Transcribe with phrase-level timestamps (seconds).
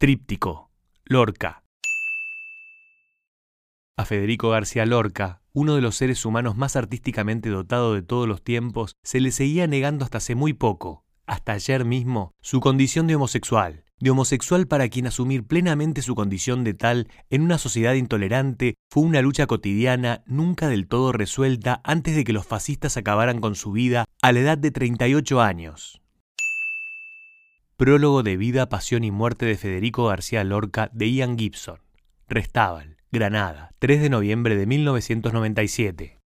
[0.00, 0.70] Tríptico.
[1.04, 1.62] Lorca.
[3.98, 8.42] A Federico García Lorca, uno de los seres humanos más artísticamente dotado de todos los
[8.42, 13.16] tiempos, se le seguía negando hasta hace muy poco, hasta ayer mismo, su condición de
[13.16, 18.76] homosexual, de homosexual para quien asumir plenamente su condición de tal en una sociedad intolerante
[18.90, 23.54] fue una lucha cotidiana nunca del todo resuelta antes de que los fascistas acabaran con
[23.54, 26.00] su vida a la edad de 38 años.
[27.80, 31.78] Prólogo de vida, pasión y muerte de Federico García Lorca de Ian Gibson.
[32.28, 36.18] Restábal, Granada, 3 de noviembre de 1997.